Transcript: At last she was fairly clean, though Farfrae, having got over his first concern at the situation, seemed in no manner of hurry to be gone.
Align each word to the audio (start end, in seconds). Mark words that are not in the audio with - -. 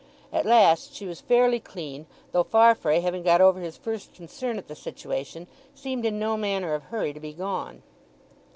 At 0.33 0.47
last 0.47 0.95
she 0.95 1.05
was 1.05 1.21
fairly 1.21 1.59
clean, 1.59 2.07
though 2.31 2.41
Farfrae, 2.41 3.01
having 3.01 3.21
got 3.21 3.39
over 3.39 3.59
his 3.59 3.77
first 3.77 4.15
concern 4.15 4.57
at 4.57 4.67
the 4.67 4.73
situation, 4.73 5.45
seemed 5.75 6.05
in 6.07 6.17
no 6.17 6.35
manner 6.37 6.73
of 6.73 6.85
hurry 6.85 7.13
to 7.13 7.19
be 7.19 7.33
gone. 7.33 7.83